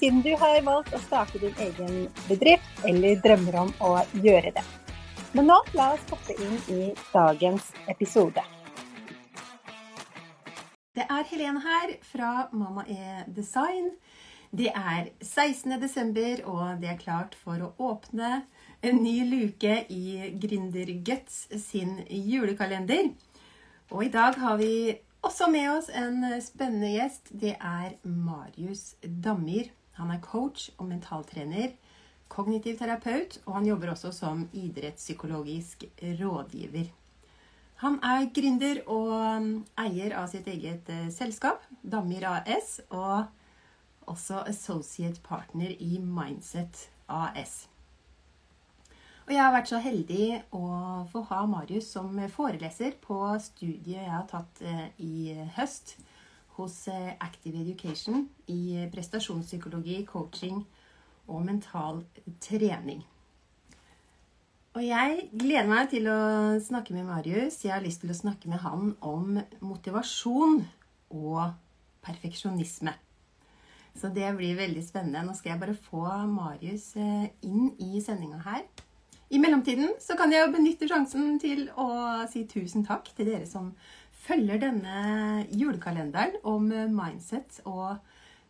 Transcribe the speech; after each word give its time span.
siden 0.00 0.22
du 0.24 0.30
har 0.40 0.62
valgt 0.64 0.94
å 0.96 1.00
starte 1.04 1.40
din 1.42 1.56
egen 1.60 2.06
bedrift 2.28 2.86
eller 2.88 3.20
drømmer 3.20 3.58
om 3.66 3.74
å 3.84 3.90
gjøre 4.24 4.54
det. 4.56 4.64
Men 5.36 5.46
nå 5.50 5.58
la 5.76 5.92
oss 5.94 6.06
hoppe 6.10 6.34
inn 6.40 6.56
i 6.72 6.80
dagens 7.12 7.68
episode. 7.92 8.42
Det 10.96 11.04
er 11.04 11.28
Helene 11.30 11.60
her 11.62 11.92
fra 12.02 12.30
Mamma 12.52 12.82
er 12.88 13.28
design. 13.30 13.92
Det 14.50 14.72
er 14.74 15.12
16. 15.22 15.76
desember, 15.78 16.40
og 16.50 16.80
det 16.82 16.88
er 16.90 16.98
klart 16.98 17.36
for 17.38 17.62
å 17.62 17.70
åpne 17.92 18.40
en 18.82 18.98
ny 19.04 19.20
luke 19.28 19.76
i 19.94 20.32
Gründerguts 20.42 21.44
sin 21.62 22.00
julekalender. 22.08 23.12
Og 23.92 24.08
i 24.08 24.10
dag 24.10 24.34
har 24.40 24.58
vi 24.58 24.96
også 25.22 25.46
med 25.52 25.70
oss 25.76 25.92
en 25.94 26.24
spennende 26.42 26.90
gjest. 26.96 27.30
Det 27.30 27.54
er 27.54 27.94
Marius 28.02 28.96
Dammir. 29.04 29.70
Han 29.98 30.12
er 30.14 30.22
coach 30.24 30.70
og 30.78 30.86
mentaltrener 30.88 31.74
kognitiv 32.30 32.78
terapeut, 32.78 33.40
og 33.46 33.58
han 33.58 33.66
jobber 33.66 33.92
også 33.92 34.12
som 34.14 34.46
idrettspsykologisk 34.54 35.84
rådgiver. 36.20 36.90
Han 37.80 37.96
er 38.04 38.28
gründer 38.36 38.82
og 38.92 39.12
um, 39.16 39.50
eier 39.80 40.14
av 40.20 40.28
sitt 40.30 40.48
eget 40.52 40.88
uh, 40.92 41.08
selskap, 41.12 41.64
Damir 41.80 42.26
AS, 42.28 42.78
og 42.92 43.24
også 44.10 44.44
associate 44.50 45.22
partner 45.24 45.72
i 45.72 45.98
Mindset 45.98 46.90
AS. 47.08 47.64
Og 49.26 49.32
jeg 49.32 49.42
har 49.42 49.54
vært 49.54 49.70
så 49.70 49.80
heldig 49.80 50.26
å 50.56 50.64
få 51.10 51.22
ha 51.30 51.40
Marius 51.48 51.88
som 51.94 52.18
foreleser 52.34 52.96
på 53.00 53.16
studiet 53.40 54.02
jeg 54.02 54.12
har 54.12 54.28
tatt 54.28 54.62
uh, 54.66 54.86
i 55.00 55.38
høst 55.56 55.96
hos 56.60 56.82
uh, 56.92 57.14
Active 57.18 57.62
Education 57.64 58.28
i 58.52 58.86
prestasjonspsykologi, 58.92 60.02
coaching 60.08 60.60
og 61.30 61.42
mental 61.46 62.04
trening. 62.42 63.02
Og 64.78 64.84
jeg 64.86 65.24
gleder 65.34 65.66
meg 65.66 65.88
til 65.90 66.06
å 66.06 66.20
snakke 66.62 66.94
med 66.94 67.08
Marius. 67.08 67.56
Jeg 67.64 67.74
har 67.74 67.82
lyst 67.82 68.04
til 68.04 68.12
å 68.12 68.18
snakke 68.20 68.50
med 68.52 68.62
han 68.62 68.92
om 69.02 69.40
motivasjon 69.66 70.60
og 71.10 71.40
perfeksjonisme. 72.06 72.94
Så 73.98 74.12
det 74.14 74.28
blir 74.38 74.54
veldig 74.54 74.84
spennende. 74.86 75.24
Nå 75.26 75.34
skal 75.34 75.56
jeg 75.56 75.62
bare 75.64 75.74
få 75.74 76.04
Marius 76.30 76.92
eh, 76.94 77.26
inn 77.42 77.72
i 77.82 77.98
sendinga 78.04 78.38
her. 78.44 78.62
I 79.30 79.38
mellomtiden 79.42 79.96
så 80.02 80.14
kan 80.18 80.30
jeg 80.30 80.44
jo 80.44 80.54
benytte 80.54 80.88
sjansen 80.90 81.34
til 81.42 81.66
å 81.78 81.88
si 82.30 82.44
tusen 82.50 82.86
takk 82.86 83.10
til 83.14 83.26
dere 83.30 83.50
som 83.50 83.72
følger 84.20 84.60
denne 84.62 85.46
julekalenderen 85.50 86.38
om 86.46 86.68
mindset 86.94 87.62
og 87.64 87.98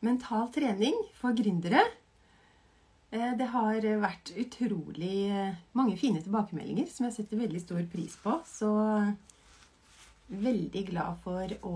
mental 0.05 0.49
trening 0.55 0.97
for 1.19 1.37
gründere. 1.37 1.85
Eh, 3.11 3.33
det 3.35 3.49
har 3.51 3.83
vært 4.05 4.31
utrolig 4.39 5.27
eh, 5.35 5.57
mange 5.75 5.97
fine 5.98 6.23
tilbakemeldinger 6.23 6.87
som 6.93 7.09
jeg 7.09 7.17
setter 7.19 7.42
veldig 7.42 7.63
stor 7.63 7.83
pris 7.91 8.14
på. 8.23 8.36
Så 8.47 8.70
veldig 10.30 10.83
glad 10.92 11.19
for 11.25 11.55
å, 11.67 11.75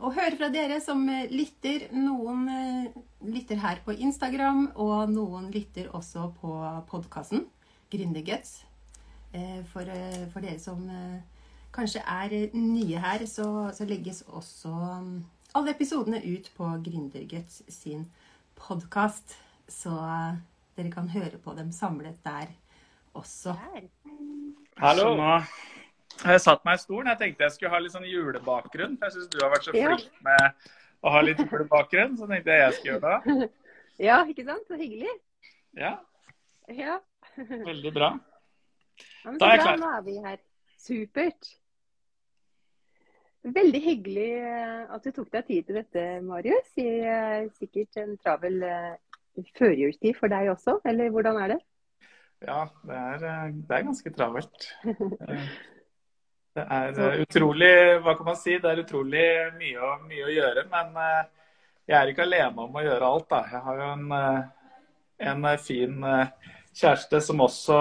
å 0.00 0.12
høre 0.16 0.38
fra 0.38 0.48
dere 0.52 0.80
som 0.80 1.04
lytter. 1.28 1.90
Noen 1.92 2.48
eh, 2.48 3.00
lytter 3.28 3.60
her 3.60 3.82
på 3.84 3.98
Instagram, 4.00 4.70
og 4.80 5.12
noen 5.12 5.50
lytter 5.52 5.92
også 5.92 6.30
på 6.40 6.56
podkasten 6.90 7.46
Gründerguts. 7.92 8.62
For, 9.72 9.88
for 10.28 10.44
dere 10.44 10.58
som 10.60 10.82
kanskje 11.72 12.02
er 12.04 12.34
nye 12.56 13.00
her, 13.00 13.24
så, 13.26 13.46
så 13.74 13.86
legges 13.88 14.22
også 14.28 14.72
mm, 15.02 15.14
alle 15.58 15.74
episodene 15.74 16.20
ut 16.24 16.50
på 16.56 16.68
Gründerguts 16.84 17.62
sin 17.72 18.06
podkast. 18.58 19.36
Så 19.68 19.92
dere 20.76 20.92
kan 20.92 21.08
høre 21.12 21.38
på 21.40 21.54
dem 21.56 21.72
samlet 21.72 22.18
der 22.24 22.52
også. 23.14 23.56
Hallo. 24.80 25.14
Nå 25.16 25.32
har 26.22 26.36
jeg 26.36 26.44
satt 26.44 26.64
meg 26.68 26.76
i 26.76 26.82
stolen. 26.82 27.10
Jeg 27.12 27.20
tenkte 27.22 27.46
jeg 27.46 27.56
skulle 27.56 27.72
ha 27.72 27.80
litt 27.82 27.94
sånn 27.94 28.08
julebakgrunn. 28.08 28.98
Jeg 29.00 29.14
syns 29.16 29.32
du 29.32 29.40
har 29.42 29.52
vært 29.54 29.68
så 29.68 29.74
flink 29.74 30.22
med 30.24 30.68
å 31.02 31.12
ha 31.14 31.24
litt 31.24 31.40
julebakgrunn, 31.40 32.18
så 32.20 32.28
tenkte 32.30 32.52
jeg 32.52 32.64
jeg 32.66 32.78
skulle 32.78 32.94
gjøre 32.94 33.18
det. 33.26 33.50
Ja, 34.00 34.22
ikke 34.26 34.42
sant? 34.46 34.64
Så 34.66 34.74
hyggelig. 34.80 35.10
Ja. 35.76 35.92
ja. 36.72 36.96
Veldig 37.36 37.92
bra. 37.94 38.08
Ja, 39.22 39.34
da 39.36 39.50
er 39.50 39.52
jeg 39.52 39.60
klar. 39.60 39.76
Nå 39.78 39.90
er 39.92 40.06
vi 40.06 40.14
her. 40.24 40.40
Supert. 40.80 41.50
Veldig 43.42 43.80
hyggelig 43.82 44.28
eh, 44.38 44.82
at 44.94 45.02
du 45.02 45.10
tok 45.10 45.32
deg 45.34 45.48
tid 45.48 45.66
til 45.66 45.78
dette, 45.80 46.02
Marius. 46.22 46.68
I 46.78 46.86
eh, 47.02 47.48
sikkert 47.58 47.98
en 47.98 48.14
travel 48.22 48.60
eh, 48.62 48.92
førjulstid 49.58 50.14
for 50.14 50.30
deg 50.30 50.52
også, 50.52 50.76
eller 50.86 51.10
hvordan 51.10 51.40
er 51.42 51.54
det? 51.56 51.58
Ja, 52.46 52.60
det 52.86 53.00
er, 53.00 53.50
det 53.50 53.76
er 53.76 53.86
ganske 53.90 54.14
travelt. 54.14 54.72
Det 56.52 56.66
er 56.68 57.22
utrolig 57.22 57.68
Hva 58.04 58.12
kan 58.12 58.26
man 58.26 58.34
si? 58.36 58.58
Det 58.60 58.68
er 58.68 58.82
utrolig 58.82 59.22
mye, 59.56 59.86
mye 60.04 60.24
å 60.26 60.32
gjøre. 60.34 60.66
Men 60.68 60.90
jeg 61.88 61.94
er 61.96 62.10
ikke 62.10 62.26
alene 62.26 62.66
om 62.66 62.76
å 62.76 62.82
gjøre 62.84 63.08
alt, 63.08 63.24
da. 63.30 63.38
Jeg 63.48 63.62
har 63.64 63.78
jo 63.80 63.86
en, 63.94 64.12
en 65.30 65.46
fin 65.56 66.04
kjæreste 66.76 67.22
som 67.24 67.40
også 67.46 67.78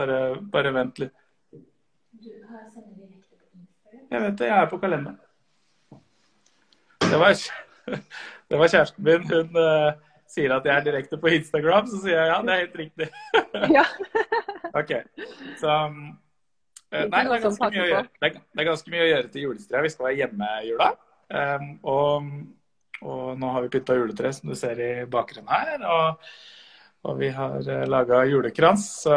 Bare, 0.00 0.16
bare 0.48 0.72
vent 0.78 1.04
litt. 1.04 1.23
Jeg 4.10 4.22
vet 4.22 4.38
det, 4.38 4.46
jeg 4.46 4.56
er 4.62 4.68
på 4.70 4.78
kalenderen. 4.78 5.20
Det 7.04 7.20
var, 7.20 7.36
det 8.50 8.58
var 8.58 8.68
kjæresten 8.72 9.04
min. 9.04 9.24
Hun 9.30 9.56
uh, 9.58 9.92
sier 10.30 10.54
at 10.56 10.66
jeg 10.66 10.74
er 10.74 10.84
direkte 10.88 11.18
på 11.20 11.32
Instagram, 11.36 11.88
så 11.90 12.00
sier 12.02 12.18
jeg 12.18 12.30
ja, 12.32 12.40
det 12.42 12.54
er 12.54 12.62
helt 12.64 12.78
riktig. 12.82 13.08
ja. 13.78 13.84
OK. 14.74 14.92
Så 15.60 15.78
um, 15.88 16.02
Nei, 16.94 17.06
det 17.10 17.36
er, 17.36 17.42
ganske 17.42 17.70
mye 17.70 17.84
å 17.84 17.88
gjøre. 17.90 18.08
Det 18.20 18.28
er, 18.28 18.36
det 18.38 18.62
er 18.62 18.68
ganske 18.70 18.92
mye 18.94 19.04
å 19.04 19.08
gjøre 19.10 19.30
til 19.32 19.46
juletreet. 19.48 19.84
Vi 19.84 19.92
skal 19.94 20.08
være 20.08 20.18
hjemme 20.20 20.50
i 20.60 20.68
jula. 20.68 20.90
Um, 21.34 21.70
og, 21.90 22.28
og, 23.02 23.22
nå 23.40 23.54
har 23.56 23.64
vi 23.64 23.72
pynta 23.72 23.96
juletre, 23.98 24.30
som 24.36 24.52
du 24.52 24.58
ser 24.58 24.82
i 24.82 24.92
bakgrunnen 25.10 25.50
her. 25.50 25.86
Og, 25.90 26.28
og 27.04 27.18
vi 27.20 27.30
har 27.36 27.64
eh, 27.68 27.86
laga 27.88 28.22
julekrans. 28.28 28.84
Så 29.04 29.16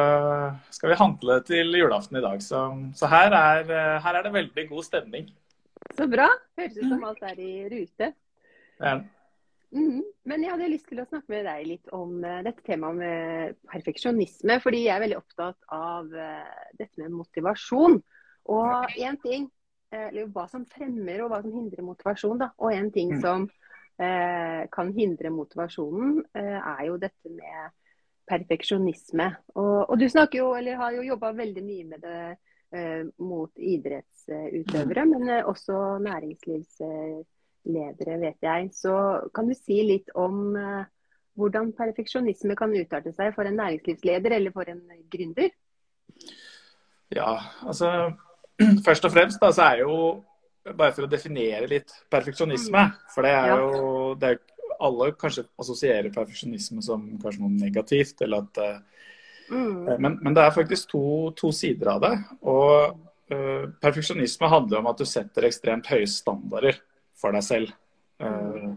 skal 0.75 0.91
vi 0.91 0.99
handle 0.99 1.39
til 1.47 1.75
julaften 1.79 2.19
i 2.19 2.23
dag. 2.23 2.41
Så, 2.43 2.63
så 2.99 3.09
her, 3.11 3.35
er, 3.35 3.67
uh, 3.69 3.99
her 4.03 4.19
er 4.19 4.25
det 4.25 4.33
veldig 4.35 4.65
god 4.69 4.87
stemning. 4.87 5.29
Så 5.95 6.07
bra. 6.11 6.27
Høres 6.59 6.75
ut 6.75 6.89
som 6.89 7.05
alt 7.07 7.23
er 7.29 7.39
i 7.39 7.53
rute. 7.71 8.11
Ja. 8.81 8.97
Mm, 9.75 10.03
men 10.27 10.43
jeg 10.43 10.51
hadde 10.53 10.69
lyst 10.71 10.87
til 10.87 11.01
å 11.03 11.07
snakke 11.07 11.31
med 11.31 11.47
deg 11.47 11.63
litt 11.67 11.93
om 11.95 12.19
uh, 12.23 12.41
dette 12.43 12.63
temaet 12.67 12.99
med 12.99 13.57
perfeksjonisme. 13.71 14.59
Fordi 14.63 14.83
jeg 14.83 14.95
er 14.95 15.05
veldig 15.05 15.21
opptatt 15.21 15.77
av 15.77 16.11
dette 16.11 16.99
med 16.99 17.15
motivasjon. 17.15 18.01
Og 18.51 18.99
én 18.99 19.15
ting, 19.23 19.47
eller 19.91 20.27
hva 20.35 20.45
som 20.51 20.67
fremmer 20.67 21.23
og 21.23 21.31
hva 21.31 21.39
som 21.43 21.55
hindrer 21.55 21.87
motivasjon. 21.87 22.43
Da. 22.43 22.51
Og 22.59 22.75
en 22.75 22.91
ting 22.91 23.15
mm. 23.15 23.23
Som 23.97 24.73
kan 24.73 24.91
hindre 24.93 25.31
motivasjonen, 25.33 26.19
er 26.37 26.83
jo 26.85 26.99
dette 27.01 27.31
med 27.33 27.71
perfeksjonisme. 28.29 29.25
Og, 29.55 29.89
og, 29.89 29.95
du 29.97 30.05
snakker 30.09 30.43
jo, 30.43 30.51
eller 30.53 30.77
har 30.77 30.93
jo 30.93 31.07
jobba 31.07 31.31
veldig 31.33 31.63
mye 31.65 31.87
med 31.95 32.05
det 32.05 32.19
Eh, 32.67 33.07
mot 33.23 33.47
idrettsutøvere, 33.55 35.05
men 35.07 35.29
eh, 35.31 35.45
også 35.47 36.03
næringslivsledere, 36.03 38.17
vet 38.19 38.43
jeg. 38.43 38.67
Så 38.75 38.91
kan 39.31 39.47
du 39.47 39.55
si 39.55 39.79
litt 39.87 40.11
om 40.19 40.51
eh, 40.59 40.83
hvordan 41.39 41.71
perfeksjonisme 41.77 42.57
kan 42.59 42.75
utarte 42.75 43.13
seg 43.15 43.31
for 43.37 43.47
en 43.47 43.55
næringslivsleder 43.55 44.35
eller 44.35 44.51
for 44.51 44.67
en 44.67 44.83
gründer? 45.07 45.47
Ja, 47.15 47.39
altså 47.63 48.11
Først 48.87 49.07
og 49.07 49.15
fremst 49.15 49.39
da, 49.39 49.47
så 49.55 49.71
er 49.71 49.85
jo 49.85 49.95
bare 50.75 50.93
for 50.95 51.07
å 51.07 51.11
definere 51.11 51.69
litt 51.69 51.93
perfeksjonisme. 52.11 52.83
Mm. 52.89 53.09
For 53.13 53.27
det 53.27 53.33
er 53.37 53.51
jo 53.55 54.13
det 54.19 54.35
er, 54.35 54.45
Alle 54.83 55.07
kanskje 55.17 55.47
assosierer 55.57 56.13
perfeksjonisme 56.13 56.83
som 56.85 57.05
kanskje 57.21 57.41
noe 57.41 57.55
negativt. 57.55 58.21
eller 58.21 58.45
at 58.45 58.59
Mm. 59.49 59.87
Eh, 59.87 59.99
men, 59.99 60.19
men, 60.21 60.33
det 60.35 60.43
er 60.43 60.55
faktisk 60.55 60.91
to, 60.91 61.03
to 61.37 61.51
sider 61.55 61.93
av 61.93 62.03
det. 62.03 62.13
Og 62.47 62.97
uh, 63.33 63.65
perfeksjonisme 63.81 64.51
handler 64.51 64.81
om 64.81 64.89
at 64.91 65.01
du 65.01 65.07
setter 65.07 65.47
ekstremt 65.47 65.89
høye 65.91 66.07
standarder 66.11 66.79
for 67.17 67.35
deg 67.35 67.45
selv. 67.45 67.75
Uh, 68.21 68.75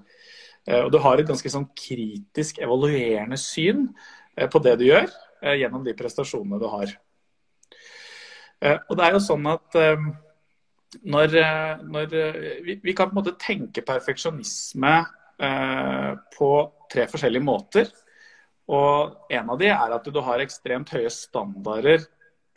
Og 0.71 0.91
du 0.93 0.99
har 1.01 1.19
et 1.19 1.27
ganske 1.27 1.51
sånn 1.51 1.71
kritisk, 1.75 2.59
evaluerende 2.63 3.39
syn 3.41 3.87
på 4.53 4.61
det 4.63 4.75
du 4.79 4.85
gjør, 4.85 5.09
gjennom 5.57 5.83
de 5.83 5.95
prestasjonene 5.97 6.59
du 6.61 6.67
har. 6.69 6.93
Og 8.61 8.93
det 8.93 9.07
er 9.07 9.17
jo 9.17 9.23
sånn 9.25 9.49
at 9.51 9.79
når, 11.07 11.35
når 11.87 12.07
vi, 12.65 12.77
vi, 12.83 12.95
kan 12.95 13.11
på 13.11 13.15
en 13.15 13.21
måte 13.21 13.39
tenke 13.41 13.85
perfeksjonisme 13.87 14.95
på 16.35 16.51
tre 16.93 17.07
forskjellige 17.09 17.47
måter. 17.47 17.91
Og 18.71 19.31
en 19.33 19.51
av 19.51 19.59
de 19.59 19.71
er 19.73 19.95
at 19.97 20.09
du 20.13 20.21
har 20.23 20.43
ekstremt 20.43 20.93
høye 20.95 21.11
standarder 21.11 22.05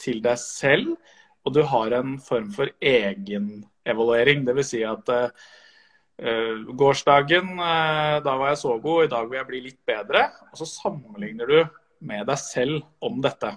til 0.02 0.22
deg 0.24 0.40
selv, 0.42 0.96
og 1.44 1.56
du 1.56 1.64
har 1.68 1.96
en 1.98 2.16
form 2.24 2.52
for 2.56 2.72
egenevaluering. 2.80 4.46
Dvs. 4.48 4.70
Si 4.70 4.84
at 4.88 5.10
uh, 5.14 6.62
gårsdagen 6.80 7.56
uh, 7.58 8.22
da 8.24 8.38
var 8.40 8.54
jeg 8.54 8.62
så 8.64 8.78
god, 8.84 9.06
i 9.06 9.12
dag 9.12 9.30
vil 9.30 9.40
jeg 9.42 9.50
bli 9.50 9.64
litt 9.68 9.82
bedre. 9.90 10.28
Og 10.52 10.62
så 10.62 10.70
sammenligner 10.70 11.50
du 11.50 11.60
med 12.08 12.28
deg 12.30 12.40
selv 12.40 12.84
om 13.04 13.20
dette. 13.24 13.56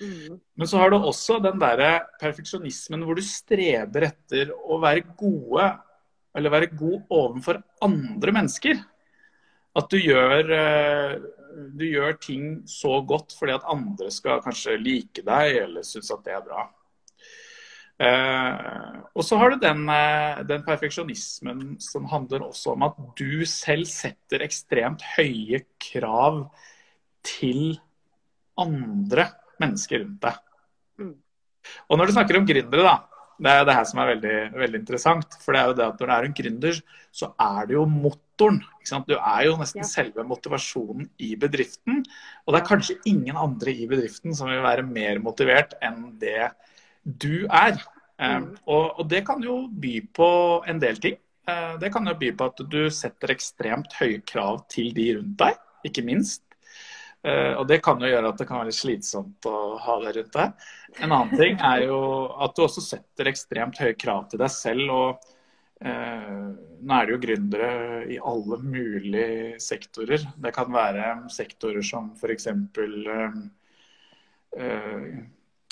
Mm. 0.00 0.36
Men 0.56 0.68
så 0.68 0.80
har 0.80 0.92
du 0.92 0.98
også 0.98 1.38
den 1.44 1.60
derre 1.60 1.90
perfeksjonismen 2.20 3.04
hvor 3.06 3.16
du 3.16 3.24
streber 3.24 4.10
etter 4.10 4.52
å 4.52 4.80
være 4.82 5.06
gode, 5.16 5.70
eller 6.36 6.52
være 6.52 6.74
god 6.76 7.16
overfor 7.16 7.62
andre 7.84 8.36
mennesker. 8.36 8.82
At 9.76 9.88
du 9.92 9.98
gjør 10.00 10.52
uh, 10.52 11.16
du 11.76 11.86
gjør 11.88 12.16
ting 12.20 12.48
så 12.68 12.98
godt 13.06 13.34
fordi 13.36 13.54
at 13.56 13.68
andre 13.70 14.10
skal 14.12 14.42
kanskje 14.44 14.78
like 14.80 15.24
deg 15.24 15.60
eller 15.62 15.86
synes 15.86 16.10
at 16.12 16.24
det 16.26 16.34
er 16.36 16.44
bra. 16.44 16.66
Eh, 17.96 18.96
og 19.16 19.24
så 19.24 19.38
har 19.40 19.54
du 19.54 19.62
den, 19.62 19.86
eh, 19.88 20.42
den, 20.44 20.64
perfeksjonismen 20.66 21.78
som 21.80 22.08
handler 22.10 22.44
også 22.44 22.74
om 22.74 22.84
at 22.84 22.98
du 23.16 23.46
selv 23.48 23.88
setter 23.88 24.44
ekstremt 24.44 25.04
høye 25.16 25.62
krav 25.80 26.42
til 27.24 27.78
andre 28.60 29.30
mennesker 29.62 30.02
rundt 30.02 30.22
deg. 30.26 30.40
Mm. 31.02 31.14
Og 31.90 31.98
når 31.98 32.08
du 32.08 32.16
snakker 32.16 32.38
om 32.38 32.46
gründere, 32.48 32.86
da, 32.86 32.96
det 33.42 33.52
er 33.52 33.66
det 33.68 33.74
her 33.76 33.88
som 33.88 34.00
er 34.00 34.12
veldig, 34.14 34.36
veldig, 34.56 34.80
interessant. 34.80 35.36
For 35.42 35.52
det 35.52 35.60
er 35.60 35.70
jo 35.70 35.76
det 35.76 35.86
at 35.86 35.98
når 36.00 36.08
du 36.08 36.14
er 36.14 36.28
en 36.28 36.36
gründer, 36.38 36.78
så 37.20 37.30
er 37.46 37.68
det 37.68 37.76
jo 37.76 37.84
motoren. 37.90 38.62
Du 39.08 39.16
er 39.16 39.42
jo 39.48 39.56
nesten 39.60 39.82
ja. 39.82 39.88
selve 39.90 40.24
motivasjonen 40.28 41.10
i 41.24 41.34
bedriften. 41.40 42.00
Og 42.46 42.54
det 42.54 42.60
er 42.60 42.70
kanskje 42.70 42.98
ingen 43.10 43.36
andre 43.40 43.74
i 43.74 43.88
bedriften 43.90 44.36
som 44.36 44.50
vil 44.52 44.64
være 44.64 44.86
mer 44.88 45.20
motivert 45.24 45.76
enn 45.84 46.14
det 46.20 46.48
du 47.04 47.44
er. 47.46 47.76
Eh, 48.16 48.38
mm. 48.40 48.48
og, 48.64 48.84
og, 49.02 49.04
det 49.10 49.22
kan 49.28 49.42
jo 49.44 49.66
by 49.68 49.98
på 50.16 50.30
en 50.70 50.80
del 50.82 51.00
ting. 51.02 51.20
Eh, 51.46 51.76
det 51.82 51.92
kan 51.92 52.08
jo 52.08 52.16
by 52.18 52.32
på 52.38 52.50
at 52.52 52.64
du 52.72 52.80
setter 52.94 53.34
ekstremt 53.36 53.98
høye 54.00 54.22
krav 54.26 54.64
til 54.72 54.94
de 54.96 55.10
rundt 55.18 55.36
deg, 55.44 55.60
ikke 55.90 56.06
minst. 56.06 56.45
Uh, 57.26 57.58
og 57.58 57.64
det 57.66 57.80
kan 57.82 57.98
jo 57.98 58.06
gjøre 58.06 58.28
at 58.30 58.38
det 58.38 58.46
kan 58.46 58.60
være 58.62 58.74
slitsomt 58.74 59.48
å 59.50 59.60
ha 59.82 59.96
det 60.04 60.12
rundt 60.16 60.36
deg. 60.36 60.66
En 61.02 61.10
annen 61.10 61.32
ting 61.40 61.56
er 61.58 61.86
jo 61.88 62.00
at 62.44 62.54
du 62.54 62.62
også 62.62 62.84
setter 62.84 63.32
ekstremt 63.32 63.80
høye 63.82 63.96
krav 63.98 64.28
til 64.30 64.42
deg 64.44 64.52
selv. 64.54 64.92
og 64.94 65.26
uh, 65.82 66.46
Nå 66.86 66.98
er 66.98 67.08
det 67.08 67.16
jo 67.16 67.22
gründere 67.24 67.70
i 68.14 68.20
alle 68.22 68.60
mulige 68.62 69.56
sektorer. 69.62 70.22
Det 70.38 70.54
kan 70.54 70.70
være 70.70 71.16
sektorer 71.34 71.82
som 71.86 72.12
f.eks. 72.14 72.46
Uh, 72.78 73.40
uh, 74.60 75.10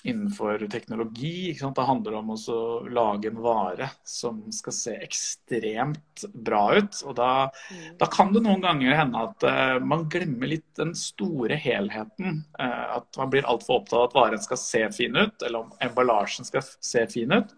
innenfor 0.05 0.59
teknologi. 0.71 1.59
Det 1.61 1.83
handler 1.83 2.15
om 2.15 2.31
å 2.31 2.59
lage 2.89 3.31
en 3.31 3.41
vare 3.43 3.89
som 4.05 4.43
skal 4.53 4.73
se 4.77 4.97
ekstremt 5.01 6.25
bra 6.35 6.75
ut. 6.77 6.99
Og 7.09 7.15
da, 7.17 7.29
mm. 7.73 7.87
da 8.01 8.09
kan 8.13 8.35
det 8.35 8.43
noen 8.45 8.61
ganger 8.61 8.99
hende 8.99 9.23
at 9.31 9.47
uh, 9.49 9.79
man 9.81 10.05
glemmer 10.13 10.53
litt 10.53 10.69
den 10.77 10.93
store 10.99 11.57
helheten. 11.57 12.43
Uh, 12.61 12.99
at 12.99 13.21
man 13.21 13.33
blir 13.33 13.49
altfor 13.49 13.81
opptatt 13.81 13.97
av 13.97 14.05
at 14.11 14.19
varen 14.19 14.45
skal 14.45 14.61
se 14.61 14.85
fin 14.93 15.17
ut, 15.17 15.41
eller 15.41 15.65
om 15.65 15.73
emballasjen 15.89 16.45
skal 16.51 16.67
se 16.69 17.07
fin 17.09 17.33
ut, 17.33 17.57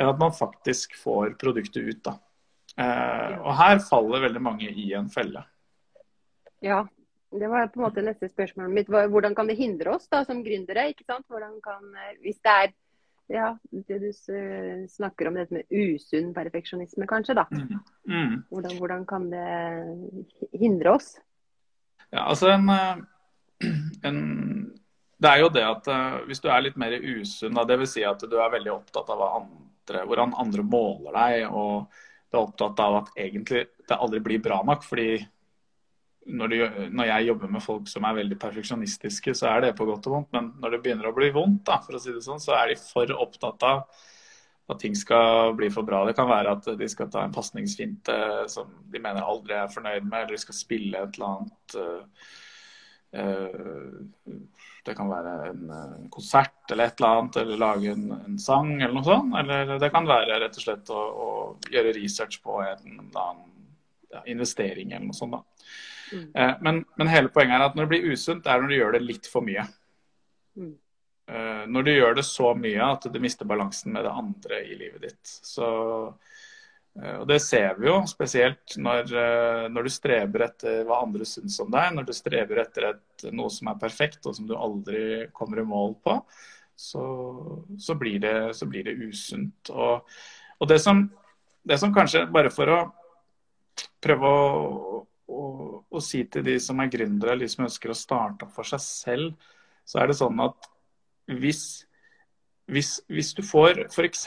enn 0.00 0.14
at 0.14 0.24
man 0.24 0.32
faktisk 0.32 0.96
får 1.02 1.36
produktet 1.44 1.84
ut. 1.84 2.02
Da. 2.08 2.16
Uh, 2.72 3.36
og 3.42 3.52
her 3.60 3.84
faller 3.84 4.24
veldig 4.30 4.44
mange 4.48 4.72
i 4.72 4.88
en 4.96 5.12
felle. 5.12 5.44
Ja, 6.64 6.86
det 7.38 7.48
var 7.48 7.70
på 7.72 7.80
en 7.80 7.86
måte 7.86 8.04
neste 8.04 8.28
spørsmål 8.28 8.70
mitt. 8.72 8.90
Hvordan 8.90 9.34
kan 9.34 9.48
det 9.48 9.58
hindre 9.58 9.96
oss 9.96 10.08
da, 10.12 10.22
som 10.28 10.42
gründere? 10.44 10.90
ikke 10.92 11.06
sant? 11.08 11.26
Hvordan 11.30 11.58
kan, 11.64 11.84
eh, 11.96 12.16
Hvis 12.20 12.40
det 12.44 12.52
er 12.52 12.72
ja, 13.32 13.56
det 13.70 13.98
du 14.02 14.10
snakker 14.88 15.28
om, 15.28 15.36
dette 15.38 15.54
med 15.54 15.70
usunn 15.70 16.34
perfeksjonisme, 16.34 17.06
kanskje. 17.08 17.34
da. 17.34 17.46
Mm. 17.50 17.80
Mm. 18.08 18.34
Hvordan, 18.50 18.78
hvordan, 18.78 19.06
kan 19.06 19.30
det 19.30 20.58
hindre 20.60 20.96
oss? 20.98 21.14
Ja, 22.10 22.26
altså 22.26 22.50
en, 22.52 22.68
eh, 22.68 23.68
en, 24.04 24.20
Det 25.22 25.30
er 25.30 25.38
jo 25.38 25.48
det 25.54 25.62
at 25.62 25.86
uh, 25.86 26.24
hvis 26.26 26.40
du 26.42 26.48
er 26.50 26.64
litt 26.64 26.76
mer 26.76 26.92
usunn, 26.98 27.54
dvs. 27.54 27.92
Si 27.92 28.02
at 28.04 28.20
du 28.26 28.36
er 28.36 28.50
veldig 28.50 28.72
opptatt 28.72 29.10
av 29.14 29.22
andre, 29.22 30.02
hvordan 30.04 30.34
andre 30.34 30.64
måler 30.66 31.14
deg, 31.14 31.44
og 31.46 31.86
du 32.26 32.36
er 32.36 32.42
opptatt 32.42 32.80
av 32.82 32.96
at 33.04 33.12
egentlig 33.16 33.68
det 33.88 33.98
aldri 33.98 34.18
blir 34.20 34.42
bra 34.42 34.62
nok 34.66 34.82
fordi 34.82 35.20
når, 36.26 36.52
de, 36.52 36.88
når, 36.94 37.08
jeg 37.08 37.26
jobber 37.32 37.50
med 37.50 37.64
folk 37.64 37.90
som 37.90 38.06
er 38.06 38.16
veldig 38.20 38.38
perfeksjonistiske, 38.40 39.34
så 39.34 39.48
er 39.50 39.66
det 39.66 39.74
på 39.78 39.86
godt 39.88 40.06
og 40.06 40.16
vondt. 40.16 40.32
Men 40.36 40.52
når 40.62 40.76
det 40.76 40.82
begynner 40.84 41.10
å 41.10 41.16
bli 41.16 41.32
vondt, 41.34 41.64
da, 41.68 41.80
for 41.82 41.98
å 41.98 42.02
si 42.02 42.14
det 42.14 42.22
sånn, 42.24 42.42
så 42.42 42.54
er 42.58 42.72
de 42.72 42.78
for 42.78 43.10
opptatt 43.24 43.66
av 43.66 43.84
at 44.70 44.78
ting 44.80 44.94
skal 44.96 45.56
bli 45.58 45.68
for 45.74 45.86
bra. 45.86 46.04
Det 46.06 46.14
kan 46.18 46.30
være 46.30 46.54
at 46.56 46.70
de 46.78 46.88
skal 46.90 47.10
ta 47.12 47.24
en 47.26 47.34
pasningsfinte 47.34 48.14
som 48.52 48.70
de 48.92 49.02
mener 49.02 49.26
aldri 49.26 49.58
er 49.58 49.72
fornøyd 49.72 50.06
med, 50.06 50.22
eller 50.22 50.36
de 50.36 50.42
skal 50.44 50.56
spille 50.56 51.02
et 51.02 51.18
eller 51.18 51.32
annet 51.32 51.76
uh, 51.82 52.30
uh, 53.18 54.38
Det 54.86 54.96
kan 54.98 55.10
være 55.10 55.34
en 55.50 55.64
uh, 55.70 55.96
konsert 56.14 56.72
eller 56.72 56.88
et 56.90 57.02
eller 57.02 57.18
annet, 57.18 57.40
eller 57.42 57.62
lage 57.64 57.94
en, 57.96 58.08
en, 58.20 58.38
sang 58.42 58.76
eller 58.78 58.94
noe 58.96 59.08
sånt. 59.08 59.34
Eller 59.42 59.74
det 59.82 59.90
kan 59.94 60.08
være 60.08 60.38
rett 60.44 60.60
og 60.60 60.66
slett 60.68 60.94
å, 60.94 61.02
å 61.02 61.30
gjøre 61.72 61.96
research 61.98 62.40
på 62.44 62.62
en 62.62 62.86
eller 62.86 63.24
annen 63.26 63.48
ja, 64.12 64.22
investering 64.30 64.92
eller 64.92 65.10
noe 65.10 65.18
sånt. 65.18 65.34
da. 65.34 65.51
Mm. 66.12 66.28
Eh, 66.34 66.54
men, 66.60 66.84
men, 66.96 67.10
hele 67.10 67.32
poenget 67.32 67.58
er 67.58 67.66
at 67.66 67.76
når 67.76 67.86
det 67.86 67.94
blir 67.94 68.12
usunt, 68.12 68.46
er 68.46 68.62
når 68.62 68.72
du 68.72 68.76
gjør 68.76 68.96
det 68.96 69.02
litt 69.06 69.28
for 69.30 69.46
mye. 69.46 69.64
Mm. 70.58 70.74
Eh, 71.32 71.64
når 71.72 71.86
du 71.86 71.92
gjør 71.92 72.16
det 72.18 72.26
så 72.28 72.52
mye 72.58 72.92
at 72.96 73.08
du 73.08 73.18
mister 73.22 73.48
balansen 73.48 73.94
med 73.94 74.06
det 74.06 74.14
andre 74.22 74.62
i 74.66 74.78
livet 74.78 75.08
ditt. 75.08 75.34
Så, 75.52 75.68
eh, 77.00 77.16
og 77.20 77.26
Det 77.30 77.40
ser 77.44 77.78
vi 77.80 77.88
jo 77.90 77.98
spesielt 78.10 78.76
når, 78.76 79.14
når, 79.72 79.88
du 79.88 79.94
streber 79.94 80.46
etter 80.48 80.82
hva 80.88 81.02
andre 81.06 81.28
syns 81.28 81.60
om 81.64 81.72
deg. 81.72 81.94
Når 81.96 82.08
du 82.08 82.16
streber 82.16 82.64
etter 82.64 82.90
et, 82.92 83.28
noe 83.30 83.52
som 83.52 83.72
er 83.72 83.80
perfekt 83.82 84.26
og 84.26 84.36
som 84.38 84.48
du 84.48 84.56
aldri 84.58 85.28
kommer 85.36 85.62
i 85.62 85.68
mål 85.68 85.96
på. 86.04 86.18
Så, 86.82 87.02
så 87.78 87.94
blir, 87.94 88.18
det, 88.18 88.54
så 88.58 88.66
blir 88.66 88.88
det 88.88 88.96
usunt. 88.98 89.70
Og, 89.70 90.08
og 90.58 90.68
det, 90.68 90.80
som, 90.82 91.04
det 91.68 91.78
som 91.78 91.92
kanskje, 91.94 92.24
bare 92.32 92.50
for 92.50 92.72
å 92.72 92.80
prøve 94.02 94.28
å 94.28 94.91
å, 95.32 95.46
å, 95.88 96.02
si 96.04 96.24
til 96.30 96.44
de 96.46 96.58
som 96.62 96.80
er 96.82 96.90
gründere, 96.92 97.34
eller 97.34 97.46
de 97.46 97.54
som 97.54 97.66
ønsker 97.66 97.92
å 97.92 97.98
starte 97.98 98.46
opp 98.46 98.52
for 98.56 98.68
seg 98.68 98.82
selv, 98.84 99.54
så 99.88 100.02
er 100.02 100.10
det 100.10 100.18
sånn 100.18 100.38
at 100.44 100.68
hvis, 101.40 101.62
hvis, 102.70 102.92
hvis 103.10 103.32
du 103.38 103.42
får 103.46 103.84
f.eks. 103.88 104.26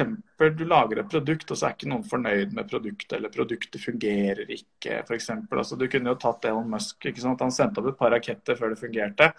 du 0.57 0.65
lager 0.67 1.01
et 1.01 1.11
produkt, 1.11 1.51
og 1.51 1.59
så 1.59 1.69
er 1.69 1.77
ikke 1.77 1.91
noen 1.91 2.07
fornøyd 2.07 2.55
med 2.57 2.69
produktet, 2.71 3.17
eller 3.17 3.33
produktet 3.33 3.83
fungerer 3.83 4.49
ikke, 4.57 5.03
f.eks. 5.03 5.31
Altså, 5.45 5.79
du 5.79 5.87
kunne 5.91 6.13
jo 6.13 6.19
tatt 6.21 6.49
Elon 6.49 6.69
Musk. 6.73 6.99
ikke 7.03 7.23
sant? 7.23 7.43
Han 7.43 7.53
sendte 7.55 7.81
opp 7.81 7.93
et 7.93 8.01
par 8.01 8.13
raketter 8.15 8.59
før 8.59 8.73
det 8.73 8.81
fungerte. 8.81 9.31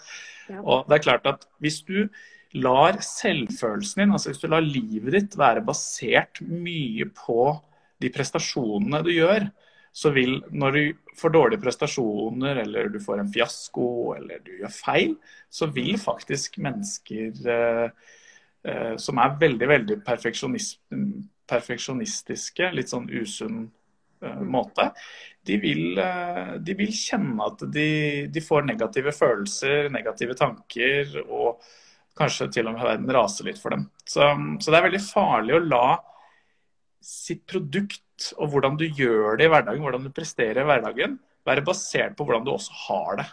Ja. 0.50 0.62
Og 0.62 0.88
det 0.88 0.98
er 0.98 1.06
klart 1.08 1.30
at 1.30 1.46
hvis 1.62 1.82
du 1.88 2.06
lar 2.56 3.00
selvfølelsen 3.04 4.04
din, 4.04 4.12
altså 4.16 4.30
hvis 4.30 4.40
du 4.40 4.48
lar 4.48 4.64
livet 4.64 5.12
ditt 5.12 5.38
være 5.38 5.64
basert 5.66 6.40
mye 6.40 7.08
på 7.16 7.50
de 8.00 8.10
prestasjonene 8.12 9.02
du 9.04 9.12
gjør, 9.12 9.48
så 9.96 10.10
vil 10.12 10.42
når 10.52 10.74
du 10.76 10.92
får 11.16 11.32
dårlige 11.32 11.62
prestasjoner, 11.62 12.58
eller 12.66 12.90
du 12.92 12.98
får 13.00 13.22
en 13.22 13.30
fiasko, 13.32 14.12
eller 14.18 14.42
du 14.44 14.50
gjør 14.58 14.72
feil, 14.74 15.14
så 15.48 15.66
vil 15.72 15.96
faktisk 16.00 16.58
mennesker 16.60 17.32
eh, 17.54 17.88
eh, 18.68 18.96
som 19.00 19.18
er 19.22 19.38
veldig, 19.40 19.68
veldig 19.70 19.96
perfeksjonistiske, 20.04 22.72
litt 22.76 22.90
sånn 22.92 23.08
usunn 23.08 23.70
eh, 24.20 24.42
måte, 24.44 24.90
de 25.48 25.56
vil, 25.62 25.98
eh, 26.02 26.60
de 26.60 26.74
vil, 26.76 26.92
kjenne 26.92 27.40
at 27.46 27.64
de, 27.72 28.28
de, 28.28 28.40
får 28.44 28.68
negative 28.68 29.12
følelser, 29.16 29.88
negative 29.94 30.34
tanker, 30.36 31.24
og 31.24 31.56
kanskje 32.20 32.52
til 32.52 32.68
og 32.68 32.76
med 32.76 32.84
verden 32.84 33.08
raser 33.16 33.48
litt 33.48 33.56
for 33.62 33.70
dem. 33.72 33.88
Så, 34.04 34.20
så 34.60 34.68
det 34.68 34.76
er 34.76 34.88
veldig 34.90 35.04
farlig 35.08 35.56
å 35.56 35.64
la 35.64 35.96
sitt 37.06 37.44
produkt 37.46 38.32
og 38.40 38.50
hvordan 38.50 38.78
du 38.80 38.86
gjør 38.88 39.38
det 39.38 39.46
i 39.46 39.52
hverdagen, 39.52 39.84
hvordan 39.84 40.08
du 40.08 40.14
presterer 40.14 40.62
i 40.62 40.66
hverdagen, 40.66 41.18
være 41.46 41.64
basert 41.66 42.16
på 42.18 42.26
hvordan 42.26 42.46
du 42.46 42.52
også 42.54 42.74
har 42.86 43.20
det. 43.20 43.26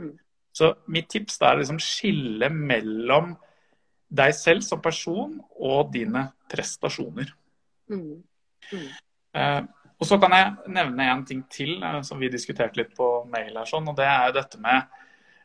Mm. 0.00 0.14
Så 0.56 0.72
mitt 0.90 1.10
tips 1.12 1.38
er 1.42 1.54
å 1.54 1.60
liksom 1.60 1.78
skille 1.82 2.50
mellom 2.50 3.36
deg 4.10 4.34
selv 4.34 4.64
som 4.66 4.82
person 4.82 5.36
og 5.54 5.92
dine 5.94 6.26
prestasjoner. 6.50 7.30
Mm. 7.90 8.24
Mm. 8.72 8.88
Eh, 9.38 9.60
og 10.00 10.08
så 10.08 10.18
kan 10.18 10.34
jeg 10.34 10.72
nevne 10.74 11.06
en 11.12 11.22
ting 11.28 11.44
til 11.52 11.76
eh, 11.84 12.00
som 12.06 12.18
vi 12.18 12.32
diskuterte 12.32 12.80
litt 12.80 12.96
på 12.96 13.12
mail. 13.30 13.52
her, 13.54 13.68
sånn, 13.68 13.86
og 13.86 13.98
det 14.00 14.08
er 14.08 14.26
jo 14.30 14.38
dette 14.40 14.58
med 14.62 14.98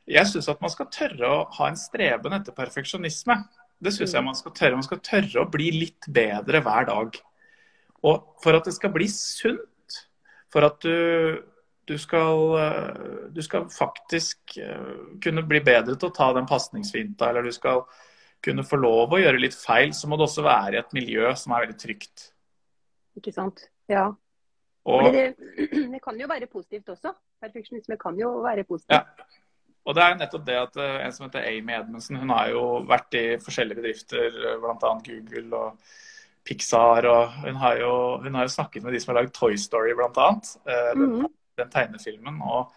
Jeg 0.10 0.30
syns 0.30 0.50
at 0.50 0.60
man 0.62 0.74
skal 0.74 0.90
tørre 0.94 1.30
å 1.30 1.38
ha 1.60 1.70
en 1.70 1.78
streben 1.78 2.34
etter 2.38 2.54
perfeksjonisme. 2.58 3.40
Det 3.82 3.94
syns 3.94 4.14
jeg 4.14 4.22
mm. 4.22 4.28
man 4.30 4.38
skal 4.38 4.54
tørre. 4.54 4.78
Man 4.78 4.86
skal 4.86 5.02
tørre 5.06 5.42
å 5.42 5.50
bli 5.50 5.72
litt 5.74 6.10
bedre 6.14 6.62
hver 6.66 6.90
dag. 6.90 7.18
Og 8.05 8.41
for 8.43 8.57
at 8.57 8.67
det 8.67 8.75
skal 8.75 8.93
bli 8.93 9.07
sunt, 9.12 10.00
for 10.53 10.67
at 10.67 10.77
du, 10.85 11.39
du, 11.89 11.95
skal, 12.01 12.43
eh, 12.62 13.05
du 13.33 13.41
skal 13.45 13.69
faktisk 13.74 14.57
eh, 14.62 14.91
kunne 15.24 15.45
bli 15.47 15.62
bedre 15.65 15.97
til 15.97 16.12
å 16.12 16.15
ta 16.15 16.31
den 16.38 16.47
pasningsfinta, 16.50 17.31
eller 17.31 17.47
du 17.47 17.55
skal 17.55 17.83
kunne 18.45 18.65
få 18.67 18.77
lov 18.77 19.15
å 19.15 19.21
gjøre 19.21 19.41
litt 19.41 19.57
feil, 19.57 19.93
så 19.97 20.09
må 20.09 20.19
det 20.19 20.27
også 20.27 20.45
være 20.45 20.77
i 20.77 20.81
et 20.83 20.93
miljø 20.97 21.31
som 21.39 21.55
er 21.55 21.65
veldig 21.65 21.79
trygt. 21.81 22.29
Ikke 23.17 23.33
sant. 23.33 23.65
Ja. 23.89 24.12
Og, 24.85 25.09
det, 25.15 25.31
det, 25.93 26.01
kan 26.03 26.19
jo 26.19 26.29
være 26.29 26.50
positivt 26.51 26.91
også. 26.93 27.15
Perfeksjonisme 27.41 27.97
kan 28.01 28.19
jo 28.19 28.35
være 28.45 28.67
positivt. 28.67 28.93
Ja. 28.93 29.41
Og 29.85 29.93
det 29.97 30.01
er 30.01 30.15
nettopp 30.17 30.45
det 30.47 30.55
at 30.57 30.77
uh, 30.81 30.95
En 31.05 31.13
som 31.13 31.27
heter 31.27 31.45
Amy 31.45 31.75
Edmundsen, 31.75 32.17
hun 32.17 32.31
har 32.33 32.50
jo 32.53 32.62
vært 32.89 33.17
i 33.17 33.25
forskjellige 33.41 33.81
bedrifter, 33.81 34.38
bl.a. 34.62 34.93
Google 35.05 35.59
og 35.59 35.97
Pixar. 36.46 37.08
og 37.10 37.38
hun 37.44 37.60
har, 37.62 37.80
jo, 37.82 37.94
hun 38.24 38.38
har 38.38 38.48
jo 38.48 38.56
snakket 38.56 38.86
med 38.86 38.94
de 38.94 39.02
som 39.02 39.14
har 39.14 39.22
lagd 39.24 39.36
Toy 39.36 39.58
Story, 39.60 39.96
bl.a. 39.98 40.10
Uh, 40.10 40.92
den, 40.96 41.22
mm. 41.22 41.30
den 41.62 41.72
tegnefilmen. 41.74 42.42
og 42.42 42.74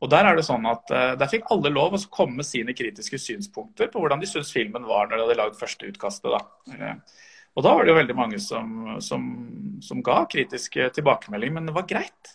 og 0.00 0.08
Der 0.08 0.24
er 0.24 0.38
det 0.38 0.46
sånn 0.46 0.64
at 0.64 0.88
uh, 0.96 1.10
der 1.20 1.28
fikk 1.28 1.50
alle 1.52 1.68
lov 1.74 1.92
å 1.92 1.98
komme 2.08 2.40
med 2.40 2.48
sine 2.48 2.72
kritiske 2.72 3.18
synspunkter 3.20 3.90
på 3.92 4.00
hvordan 4.00 4.22
de 4.22 4.28
syntes 4.30 4.52
filmen 4.54 4.86
var 4.88 5.10
når 5.10 5.18
de 5.18 5.24
hadde 5.26 5.36
lagd 5.42 5.58
første 5.58 5.90
utkastet. 5.90 6.32
da. 6.32 6.94
Og 7.58 7.66
da 7.66 7.74
var 7.74 7.84
det 7.84 7.92
jo 7.92 7.98
veldig 7.98 8.16
mange 8.16 8.38
som, 8.40 8.94
som, 9.04 9.24
som 9.84 10.00
ga 10.06 10.22
kritiske 10.30 10.86
tilbakemeldinger, 10.96 11.56
men 11.58 11.68
det 11.68 11.74
var 11.76 11.88
greit. 11.90 12.32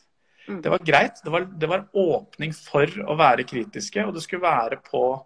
Mm. 0.47 0.59
Det 0.61 0.69
var 0.69 0.83
greit. 0.85 1.21
Det 1.23 1.33
var, 1.33 1.45
det 1.45 1.69
var, 1.71 1.87
åpning 1.93 2.53
for 2.53 2.99
å 3.05 3.15
være 3.17 3.47
kritiske, 3.49 4.05
og 4.05 4.13
det 4.15 4.25
skulle 4.25 4.45
være 4.45 4.77
på 4.85 5.05
eh, 5.15 5.23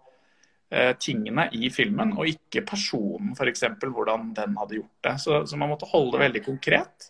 tingene 1.02 1.48
i 1.58 1.66
filmen, 1.74 2.12
og 2.14 2.28
ikke 2.30 2.62
personen, 2.62 3.32
f.eks. 3.34 3.64
hvordan 3.82 4.28
den 4.36 4.52
hadde 4.60 4.76
gjort 4.76 5.06
det. 5.06 5.14
Så, 5.18 5.40
så, 5.50 5.58
man 5.58 5.72
måtte 5.72 5.88
holde 5.90 6.14
det 6.14 6.20
veldig 6.28 6.42
konkret. 6.46 7.08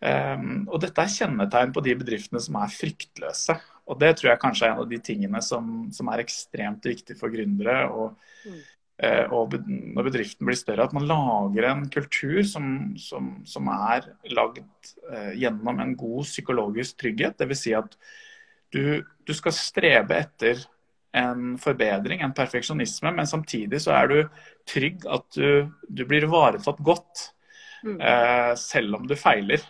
Um, 0.00 0.62
og 0.64 0.80
dette 0.80 1.04
er 1.04 1.12
kjennetegn 1.12 1.74
på 1.76 1.82
de 1.84 1.92
bedriftene 2.00 2.40
som 2.40 2.56
er 2.56 2.72
fryktløse. 2.72 3.58
Og 3.90 3.98
det 4.00 4.14
tror 4.16 4.30
jeg 4.30 4.40
kanskje 4.40 4.68
er 4.68 4.72
en 4.72 4.82
av 4.84 4.88
de 4.88 5.00
tingene 5.04 5.42
som, 5.44 5.90
som 5.92 6.08
er 6.12 6.22
ekstremt 6.22 6.86
viktig 6.88 7.18
for 7.20 7.32
gründere. 7.32 7.82
Og, 7.92 8.14
mm. 8.46 8.60
Eh, 9.00 9.32
og 9.32 9.54
når 9.64 10.10
bedriften 10.10 10.44
blir 10.44 10.58
større, 10.60 10.84
at 10.84 10.92
man 10.92 11.06
lager 11.08 11.70
en 11.70 11.86
kultur 11.92 12.42
som, 12.44 12.66
som, 13.00 13.30
som 13.48 13.70
er 13.72 14.10
lagd 14.36 14.90
uh, 15.08 15.32
gjennom 15.40 15.80
en 15.80 15.94
god 15.98 16.28
psykologisk 16.28 16.98
trygghet. 17.00 17.38
Dvs. 17.40 17.62
Si 17.64 17.72
at 17.76 17.96
du, 18.70 19.00
du, 19.00 19.32
skal 19.34 19.56
strebe 19.56 20.20
etter 20.20 20.60
en 21.12 21.58
forbedring, 21.58 22.22
en 22.22 22.34
perfeksjonisme, 22.34 23.10
men 23.16 23.26
samtidig 23.26 23.80
så 23.82 23.94
er 23.98 24.10
du 24.10 24.16
trygg 24.68 25.04
at 25.10 25.26
du, 25.34 25.66
du 25.88 26.04
blir 26.06 26.26
ivaretatt 26.26 26.78
godt, 26.86 27.26
mm. 27.82 27.98
eh, 27.98 28.52
selv 28.60 29.00
om 29.00 29.08
du 29.10 29.16
feiler. 29.18 29.64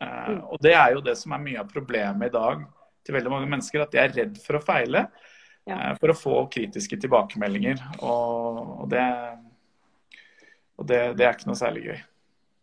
Eh, 0.00 0.30
mm. 0.32 0.40
Og 0.48 0.60
det 0.64 0.72
er 0.76 0.96
jo 0.96 1.04
det 1.04 1.16
som 1.20 1.36
er 1.36 1.44
mye 1.44 1.60
av 1.60 1.70
problemet 1.72 2.30
i 2.30 2.36
dag 2.36 2.64
til 3.06 3.16
veldig 3.16 3.32
mange 3.32 3.50
mennesker, 3.52 3.84
at 3.84 3.92
de 3.92 4.02
er 4.02 4.14
redd 4.16 4.40
for 4.42 4.58
å 4.58 4.64
feile 4.64 5.06
ja. 5.66 5.76
Eh, 5.76 5.92
for 6.00 6.12
å 6.12 6.16
få 6.16 6.36
kritiske 6.52 6.98
tilbakemeldinger. 7.02 7.82
Og, 8.00 8.60
og, 8.80 8.86
det, 8.92 9.04
og 10.78 10.88
det, 10.88 11.02
det, 11.18 11.26
er 11.26 11.36
ikke 11.36 11.50
noe 11.50 11.60
særlig 11.60 11.90
gøy. 11.90 12.00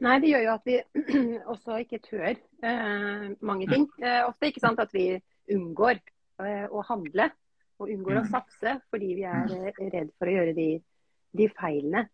Nei, 0.03 0.17
det 0.19 0.33
gjør 0.33 0.47
jo 0.47 0.55
at 0.57 0.67
vi 0.67 0.79
også 1.53 1.79
ikke 1.83 2.01
tør 2.03 2.33
eh, 2.33 3.29
mange 3.45 3.69
ting. 3.69 3.87
Eh, 4.01 4.23
ofte 4.25 4.49
ikke 4.49 4.63
sant 4.63 4.81
at 4.81 4.91
vi 4.95 5.11
unngår 5.53 5.99
eh, 6.41 6.65
å 6.71 6.83
handle 6.89 7.29
og 7.81 7.89
unngår 7.89 8.19
å 8.21 8.25
mm. 8.25 8.31
satse 8.33 8.75
fordi 8.93 9.13
vi 9.19 9.25
er 9.29 9.55
eh, 9.57 9.85
redd 9.93 10.11
for 10.17 10.29
å 10.29 10.35
gjøre 10.37 10.57
de, 10.57 10.67
de 11.37 11.49
feilene. 11.57 12.05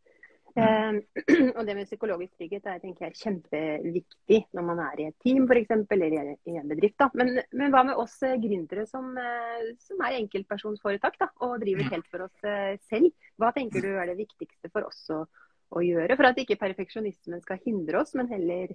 Eh, 0.58 0.94
og 1.58 1.62
det 1.68 1.76
med 1.78 1.88
psykologisk 1.90 2.40
trygghet 2.40 2.68
er 2.70 2.80
tenker 2.82 3.08
jeg, 3.08 3.20
kjempeviktig 3.22 4.40
når 4.58 4.66
man 4.66 4.82
er 4.88 5.02
i 5.02 5.08
et 5.10 5.18
team 5.24 5.46
f.eks. 5.46 5.74
eller 5.96 6.16
i 6.18 6.58
en 6.58 6.72
bedrift. 6.72 7.06
Men, 7.20 7.36
men 7.52 7.74
hva 7.74 7.84
med 7.88 8.00
oss 8.02 8.18
eh, 8.26 8.38
gründere 8.42 8.86
som, 8.90 9.12
eh, 9.20 9.72
som 9.84 10.02
er 10.06 10.20
enkeltpersonsforetak 10.22 11.20
da, 11.22 11.30
og 11.46 11.60
driver 11.64 11.92
helt 11.94 12.10
for 12.12 12.26
oss 12.28 12.50
selv? 12.90 13.14
Hva 13.40 13.54
tenker 13.56 13.86
du 13.86 13.92
er 13.94 14.10
det 14.10 14.20
viktigste 14.20 14.72
for 14.74 14.90
oss 14.90 15.06
å, 15.14 15.24
å 15.76 15.86
gjøre 15.86 16.18
for 16.18 16.32
at 16.32 16.42
ikke 16.42 16.60
perfeksjonismen 16.62 17.44
skal 17.46 17.62
hindre 17.66 18.02
oss, 18.02 18.16
men 18.18 18.32
heller 18.32 18.74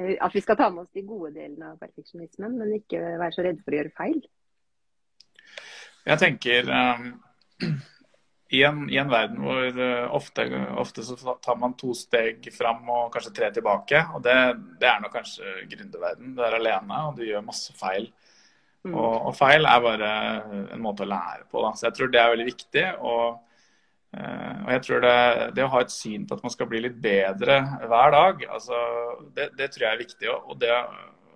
at 0.00 0.32
vi 0.32 0.40
skal 0.40 0.54
ta 0.56 0.68
med 0.70 0.84
oss 0.84 0.92
de 0.94 1.02
gode 1.02 1.32
delene 1.34 1.72
av 1.72 1.80
perfeksjonismen, 1.80 2.54
men 2.56 2.76
ikke 2.76 3.00
være 3.18 3.34
så 3.34 3.42
redde 3.44 3.64
for 3.64 3.74
å 3.74 3.80
gjøre 3.80 3.96
feil? 3.98 4.20
Jeg 6.06 6.22
tenker 6.22 6.70
um 6.70 7.10
i 8.50 8.62
en, 8.64 8.80
i 8.90 8.98
en, 8.98 9.10
verden 9.10 9.38
hvor 9.44 9.76
uh, 9.78 10.14
ofte, 10.16 10.44
ofte, 10.82 11.04
så 11.06 11.36
tar 11.42 11.58
man 11.58 11.76
to 11.78 11.92
steg 11.94 12.48
fram 12.54 12.88
og 12.90 13.12
kanskje 13.14 13.34
tre 13.36 13.50
tilbake. 13.54 14.00
og 14.14 14.24
Det, 14.26 14.34
det 14.80 14.88
er 14.90 14.98
nok 15.02 15.14
kanskje 15.14 15.52
gründerverden. 15.70 16.32
Du 16.34 16.42
er 16.42 16.56
alene 16.58 17.04
og 17.06 17.20
du 17.20 17.22
gjør 17.28 17.46
masse 17.46 17.74
feil. 17.78 18.08
Mm. 18.82 18.96
Og, 18.96 19.14
og, 19.28 19.30
feil 19.38 19.68
er 19.68 19.84
bare 19.84 20.10
en 20.74 20.82
måte 20.82 21.06
å 21.06 21.12
lære 21.12 21.46
på. 21.46 21.62
Da. 21.62 21.70
Så 21.78 21.86
jeg 21.86 21.98
tror 21.98 22.10
det 22.10 22.22
er 22.22 22.34
veldig 22.34 22.48
viktig. 22.48 22.84
Og, 23.12 23.38
uh, 24.18 24.56
og 24.64 24.74
jeg 24.74 24.84
tror 24.88 25.06
det, 25.06 25.14
det, 25.54 25.66
å 25.68 25.72
ha 25.76 25.84
et 25.86 25.94
syn 25.94 26.26
på 26.26 26.40
at 26.40 26.42
man 26.48 26.56
skal 26.56 26.70
bli 26.72 26.82
litt 26.88 26.98
bedre 27.06 27.60
hver 27.86 28.16
dag, 28.16 28.44
altså, 28.50 28.82
det, 29.36 29.52
det 29.60 29.70
tror 29.70 29.86
jeg 29.86 29.92
er 29.92 30.02
viktig. 30.02 30.34
Og 30.40 30.58
det, 30.58 30.74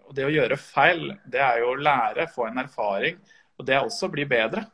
og 0.09 0.19
det 0.19 0.27
å 0.27 0.35
gjøre 0.35 0.59
feil, 0.59 1.13
det 1.31 1.47
er 1.47 1.63
jo 1.63 1.77
å 1.77 1.79
lære, 1.79 2.27
få 2.35 2.51
en 2.51 2.65
erfaring. 2.67 3.23
Og 3.59 3.67
det 3.69 3.79
også 3.81 4.09
blir 4.11 4.27
bli 4.27 4.37
bedre. 4.37 4.65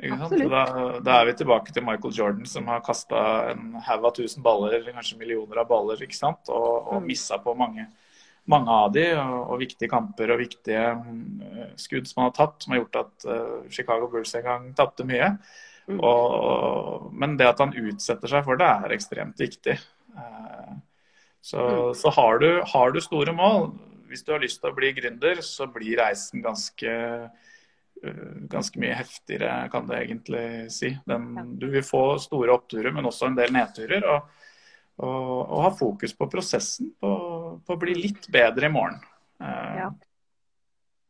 Da, 0.00 0.62
da, 1.04 1.16
er 1.18 1.26
vi 1.28 1.34
tilbake 1.36 1.74
til 1.76 1.84
Michael 1.84 2.14
Jordan, 2.16 2.46
som 2.48 2.68
har 2.72 2.80
kasta 2.84 3.22
en 3.50 3.74
haug 3.84 4.06
av 4.08 4.14
tusen 4.16 4.44
baller, 4.44 4.86
kanskje 4.94 5.18
millioner 5.20 5.60
av 5.60 5.68
baller, 5.68 6.00
ikke 6.00 6.16
sant? 6.16 6.48
og, 6.48 6.86
og 6.88 7.02
mm. 7.02 7.08
missa 7.10 7.36
på 7.42 7.52
mange, 7.58 7.84
mange 8.48 8.72
av 8.72 8.94
de, 8.94 9.04
og, 9.20 9.34
og, 9.42 9.58
viktige 9.60 9.90
kamper 9.92 10.32
og 10.32 10.40
viktige 10.40 10.86
uh, 10.96 11.66
skudd 11.80 12.08
som 12.08 12.22
han 12.22 12.30
har 12.30 12.38
tatt, 12.38 12.56
som 12.62 12.72
har 12.72 12.80
gjort 12.80 13.00
at 13.02 13.28
uh, 13.28 13.58
Chicago 13.68 14.08
Bulls 14.12 14.32
en 14.38 14.46
gang 14.46 14.70
tapte 14.78 15.04
mye. 15.04 15.34
Mm. 15.90 16.00
Og, 16.00 17.10
men 17.20 17.36
det 17.36 17.50
at 17.50 17.60
han 17.60 17.76
utsetter 17.76 18.30
seg 18.30 18.46
for 18.46 18.60
det, 18.60 18.70
er 18.70 18.96
ekstremt 18.96 19.42
viktig. 19.42 19.76
Uh, 20.16 20.80
så, 21.44 21.60
mm. 21.60 21.94
så 22.00 22.16
har, 22.16 22.40
du, 22.40 22.50
har, 22.72 22.96
du, 22.96 23.04
store 23.04 23.36
mål, 23.36 23.68
hvis 24.10 24.26
du 24.26 24.34
har 24.34 24.42
lyst 24.42 24.60
til 24.60 24.72
å 24.72 24.76
bli 24.76 24.90
gründer, 24.96 25.40
så 25.46 25.70
blir 25.70 26.02
reisen 26.02 26.42
ganske 26.44 26.90
Eh, 28.02 28.14
ganske 28.48 28.80
mye 28.80 28.94
heftigere, 28.96 29.68
kan 29.72 29.88
det 29.88 30.04
egentlig 30.04 30.72
si. 30.72 30.94
Den, 31.04 31.34
du 31.58 31.68
vil 31.70 31.84
få 31.84 32.18
store 32.18 32.54
oppturer, 32.54 32.92
men 32.96 33.04
også 33.04 33.28
en 33.28 33.36
del 33.36 33.52
nedturer. 33.52 34.06
Og, 34.08 34.46
og, 35.04 35.34
og 35.40 35.64
ha 35.66 35.72
fokus 35.76 36.14
på 36.16 36.28
prosessen, 36.32 36.94
på, 37.00 37.10
på, 37.66 37.76
å 37.76 37.80
bli 37.80 37.96
litt 37.98 38.30
bedre 38.32 38.70
i 38.70 38.72
morgen. 38.72 39.02
Eh, 39.40 39.74
ja. 39.82 39.90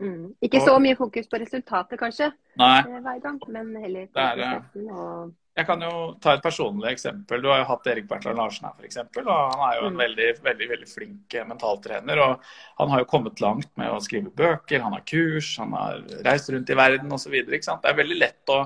Mm. 0.01 0.33
Ikke 0.43 0.63
så 0.65 0.79
mye 0.83 0.97
fokus 0.99 1.29
på 1.31 1.39
resultatet, 1.43 1.99
kanskje, 2.01 2.31
nei, 2.59 2.79
eh, 2.81 3.01
hver 3.05 3.19
gang, 3.23 3.39
men 3.53 3.75
heller 3.83 4.07
på 4.09 4.27
prosessen. 4.41 4.91
og 4.91 5.35
jeg 5.59 5.67
kan 5.67 5.83
jo 5.83 5.95
ta 6.23 6.37
et 6.37 6.45
personlig 6.45 6.93
eksempel. 6.93 7.41
Du 7.43 7.49
har 7.51 7.63
jo 7.63 7.71
hatt 7.73 7.89
Erik 7.91 8.07
Bertland 8.09 8.39
Larsen 8.39 8.69
her, 8.69 8.77
f.eks. 8.79 9.01
Og 9.19 9.31
han 9.31 9.65
er 9.67 9.81
jo 9.81 9.89
en 9.89 9.97
mm. 9.97 10.03
veldig, 10.05 10.29
veldig, 10.45 10.69
veldig 10.73 10.89
flink 10.89 11.35
eh, 11.35 11.47
mentaltrener. 11.49 12.23
Og 12.23 12.47
han 12.79 12.93
har 12.93 13.03
jo 13.03 13.09
kommet 13.11 13.43
langt 13.43 13.71
med 13.81 13.91
å 13.91 13.99
skrive 14.05 14.31
bøker, 14.31 14.85
han 14.85 14.95
har 14.95 15.05
kurs, 15.11 15.51
han 15.61 15.75
har 15.75 16.01
reist 16.27 16.53
rundt 16.55 16.71
i 16.71 16.79
verden 16.79 17.13
osv. 17.17 17.35
Det 17.51 17.67
er 17.67 17.99
veldig 17.99 18.21
lett 18.21 18.55
å, 18.55 18.61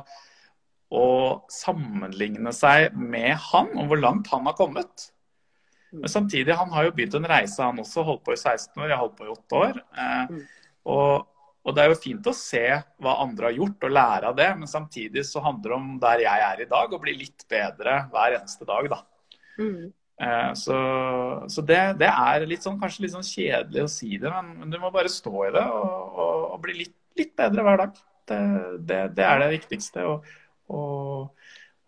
å, 0.93 1.07
sammenligne 1.51 2.53
seg 2.55 2.93
med 2.95 3.33
han, 3.49 3.73
og 3.81 3.91
hvor 3.91 4.05
langt 4.05 4.29
han 4.35 4.45
har 4.51 4.59
kommet. 4.61 5.09
Men 5.95 6.11
samtidig, 6.11 6.53
han 6.59 6.73
har 6.75 6.89
jo 6.89 6.95
begynt 6.95 7.17
en 7.17 7.31
reise, 7.31 7.63
han 7.63 7.81
også. 7.81 8.05
Holdt 8.05 8.27
på 8.27 8.37
i 8.37 8.41
16 8.41 8.77
år, 8.77 8.91
jeg 8.91 8.97
har 8.99 9.07
holdt 9.07 9.19
på 9.19 9.29
i 9.29 9.33
8 9.33 9.63
år. 9.63 9.85
Eh, 10.05 10.35
mm. 10.35 10.45
og 10.93 11.31
og 11.65 11.73
det 11.73 11.83
er 11.83 11.91
jo 11.91 11.97
fint 12.01 12.27
å 12.29 12.37
se 12.37 12.63
hva 13.01 13.19
andre 13.23 13.49
har 13.49 13.57
gjort 13.57 13.87
og 13.89 13.93
lære 13.97 14.31
av 14.31 14.37
det, 14.37 14.49
men 14.61 14.69
samtidig 14.69 15.25
så 15.25 15.41
handler 15.45 15.73
det 15.73 15.77
om 15.79 15.93
der 16.03 16.25
jeg 16.27 16.47
er 16.47 16.63
i 16.65 16.71
dag, 16.71 16.93
å 16.93 17.01
bli 17.01 17.15
litt 17.17 17.47
bedre 17.51 18.03
hver 18.13 18.37
eneste 18.39 18.69
dag, 18.69 18.89
da. 18.93 18.99
Mm. 19.57 19.93
Eh, 20.21 20.51
så, 20.61 20.77
så 21.49 21.65
det, 21.67 21.81
det, 22.03 22.11
er 22.11 22.45
litt 22.47 22.63
sånn, 22.63 22.77
kanskje 22.79 23.07
litt 23.07 23.15
sånn 23.17 23.27
kjedelig 23.27 23.87
å 23.87 23.91
si 23.91 24.13
det, 24.21 24.29
men, 24.31 24.53
men 24.61 24.75
du 24.75 24.79
må 24.83 24.93
bare 24.95 25.11
stå 25.11 25.33
i 25.49 25.55
det 25.57 25.65
og, 25.65 25.89
og, 26.13 26.45
og 26.53 26.61
bli 26.67 26.77
litt, 26.83 26.97
litt, 27.19 27.33
bedre 27.39 27.65
hver 27.67 27.81
dag. 27.85 28.03
Det, 28.29 28.43
det, 28.89 29.01
det 29.17 29.25
er 29.27 29.41
det 29.43 29.51
viktigste. 29.57 30.05
Og, 30.05 30.29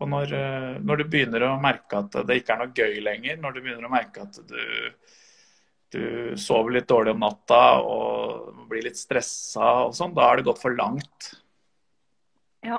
og 0.00 0.10
når, 0.12 0.34
eh, 0.40 0.72
når, 0.80 1.02
du 1.02 1.12
begynner 1.12 1.46
å 1.50 1.54
merke 1.60 2.00
at 2.00 2.16
det 2.28 2.40
ikke 2.40 2.56
er 2.56 2.64
noe 2.64 2.74
gøy 2.76 2.98
lenger, 3.04 3.38
når 3.44 3.54
du 3.54 3.62
begynner 3.62 3.88
å 3.88 3.92
merke 3.92 4.24
at 4.24 4.40
du 4.48 4.58
du 5.96 6.36
sover 6.40 6.76
litt 6.76 6.88
dårlig 6.90 7.14
om 7.16 7.24
natta 7.24 7.62
og 7.80 8.68
blir 8.70 8.84
litt 8.84 9.00
stressa 9.00 9.88
og 9.88 9.96
sånn, 9.96 10.14
da 10.16 10.28
har 10.28 10.38
det 10.38 10.46
gått 10.48 10.62
for 10.62 10.76
langt. 10.76 11.32
Ja. 12.66 12.78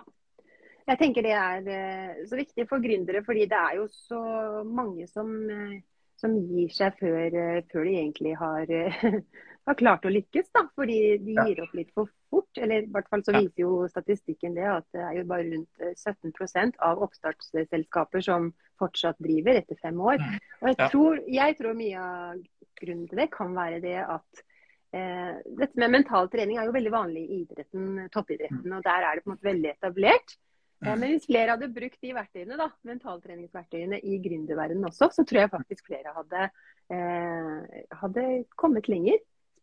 Jeg 0.88 1.00
tenker 1.02 1.26
det 1.26 1.34
er 1.36 1.66
eh, 1.68 2.24
så 2.30 2.38
viktig 2.40 2.64
for 2.70 2.80
gründere, 2.80 3.20
fordi 3.28 3.44
det 3.52 3.60
er 3.60 3.80
jo 3.82 3.90
så 3.92 4.22
mange 4.64 5.08
som 5.12 5.34
eh, 5.52 5.80
som 6.18 6.34
gir 6.50 6.72
seg 6.74 6.96
før, 7.00 7.28
eh, 7.30 7.60
før 7.72 7.86
de 7.86 7.96
egentlig 8.00 8.34
har, 8.40 8.72
har, 9.68 9.78
klart 9.80 10.08
å 10.08 10.12
lykkes. 10.14 10.50
Da, 10.56 10.64
fordi 10.78 11.00
de 11.24 11.36
gir 11.38 11.62
opp 11.64 11.76
litt 11.78 11.92
for 11.96 12.12
fort. 12.32 12.50
Eller 12.58 12.86
i 12.86 12.92
hvert 12.94 13.10
fall 13.12 13.24
så 13.26 13.36
viser 13.36 13.64
jo 13.64 13.72
statistikken 13.92 14.58
det 14.58 14.68
at 14.72 14.88
det 14.96 15.04
er 15.04 15.20
jo 15.20 15.28
bare 15.30 15.48
rundt 15.50 15.88
17% 15.94 16.82
av 16.88 17.04
oppstartsselskaper 17.06 18.26
som 18.26 18.52
fortsatt 18.80 19.20
driver 19.24 19.62
etter 19.62 19.80
fem 19.82 20.00
år. 20.02 20.22
Mm. 20.22 20.38
Og 20.62 20.70
jeg 20.72 20.92
tror, 20.94 21.24
jeg 21.40 21.58
tror 21.60 21.78
mye 21.78 22.08
av 22.10 22.44
grunnen 22.78 23.08
til 23.10 23.24
det 23.24 23.30
kan 23.34 23.56
være 23.58 23.80
det 23.84 23.98
at 24.04 24.44
eh, 24.96 25.38
dette 25.60 25.82
med 25.82 25.96
mental 26.00 26.30
trening 26.34 26.60
er 26.60 26.70
jo 26.70 26.76
veldig 26.76 26.94
vanlig 26.94 27.24
i 27.26 27.40
idretten, 27.44 28.04
toppidretten. 28.14 28.66
Mm. 28.66 28.76
Og 28.80 28.86
der 28.86 29.08
er 29.08 29.18
det 29.18 29.26
på 29.26 29.32
en 29.32 29.38
måte 29.38 29.50
veldig 29.50 29.74
etablert. 29.74 30.38
Eh, 30.86 30.94
men 30.94 31.14
hvis 31.14 31.26
flere 31.26 31.56
hadde 31.56 31.72
brukt 31.74 31.98
de 32.04 32.14
verktøyene, 32.16 32.60
da, 32.60 32.70
mentaltreningsverktøyene 32.88 34.02
i 34.06 34.20
gründerverdenen 34.24 34.90
også, 34.90 35.10
så 35.16 35.26
tror 35.26 35.44
jeg 35.44 35.54
faktisk 35.54 35.90
flere 35.90 36.14
hadde, 36.16 36.50
eh, 36.94 37.82
hadde, 38.04 38.28
kommet 38.56 38.90
lenger. 38.92 39.18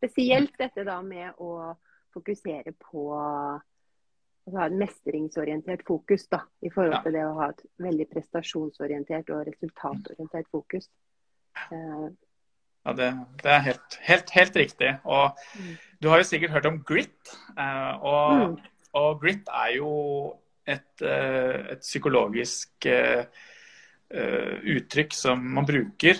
Spesielt 0.05 0.53
dette 0.61 0.85
da 0.85 0.99
med 1.01 1.39
å 1.41 1.73
fokusere 2.15 2.75
på 2.79 3.07
å 4.45 4.53
ha 4.53 4.67
et 4.67 4.77
mestringsorientert 4.77 5.81
fokus 5.87 6.27
da, 6.29 6.43
i 6.61 6.69
forhold 6.73 7.01
til 7.05 7.15
det 7.17 7.23
å 7.25 7.33
ha 7.39 7.49
et 7.49 7.63
veldig 7.81 8.05
prestasjonsorientert 8.11 9.31
og 9.33 9.47
resultatorientert 9.49 10.51
fokus. 10.53 10.87
Eh. 11.71 12.05
Ja, 12.85 12.93
det, 12.93 13.09
det 13.41 13.49
er 13.49 13.63
helt, 13.65 13.97
helt, 14.05 14.29
helt, 14.35 14.59
riktig. 14.61 14.91
Og 15.09 15.39
mm. 15.57 15.73
du 15.97 16.11
har 16.11 16.21
jo 16.21 16.29
sikkert 16.29 16.53
hørt 16.53 16.69
om 16.69 16.77
grit. 16.85 17.33
Eh, 17.57 18.05
og, 18.05 18.35
mm. 18.37 18.55
og 19.01 19.23
grit 19.23 19.49
er 19.49 19.73
jo 19.79 19.91
et, 20.69 20.91
eh, 21.01 21.73
et 21.73 21.81
psykologisk 21.81 22.91
uttrykk 24.05 25.15
som 25.17 25.41
man 25.55 25.65
bruker. 25.65 26.19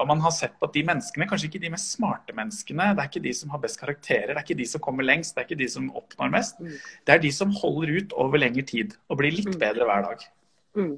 Og 0.00 0.08
man 0.10 0.20
har 0.24 0.32
sett 0.34 0.56
på 0.58 0.66
at 0.66 0.74
de 0.74 0.82
menneskene, 0.88 1.28
kanskje 1.30 1.46
ikke 1.48 1.60
de 1.62 1.70
mest 1.72 1.94
smarte 1.94 2.34
menneskene, 2.34 2.88
det 2.96 3.04
er 3.04 3.10
ikke 3.10 3.22
de 3.24 3.34
som 3.38 3.54
har 3.54 3.62
best 3.62 3.78
karakterer, 3.80 4.32
det 4.32 4.40
er 4.40 4.42
ikke 4.42 4.58
de 4.58 4.66
som 4.68 4.82
kommer 4.82 5.06
lengst, 5.06 5.36
det 5.36 5.44
er 5.44 5.46
ikke 5.46 5.60
de 5.62 5.68
som 5.70 5.86
oppnår 5.96 6.32
mest. 6.34 6.58
Mm. 6.58 6.74
Det 7.06 7.14
er 7.14 7.22
de 7.22 7.32
som 7.36 7.54
holder 7.62 7.94
ut 7.94 8.16
over 8.18 8.42
lengre 8.42 8.66
tid 8.66 8.96
og 9.06 9.22
blir 9.22 9.36
litt 9.38 9.52
mm. 9.52 9.60
bedre 9.62 9.86
hver 9.88 10.04
dag. 10.08 10.26
Mm. 10.80 10.92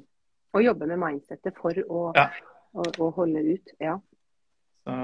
Og 0.55 0.63
jobbe 0.63 0.87
med 0.87 1.01
mindsettet 1.01 1.57
for 1.59 1.77
å, 1.85 2.09
ja. 2.15 2.29
å, 2.73 2.89
å 3.03 3.11
holde 3.17 3.45
ut. 3.45 3.75
Ja. 3.83 3.99
Så, 4.85 4.95